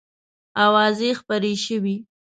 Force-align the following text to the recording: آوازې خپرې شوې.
آوازې 0.65 1.09
خپرې 1.19 1.53
شوې. 1.65 1.95